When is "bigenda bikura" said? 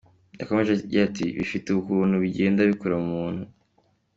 2.23-2.95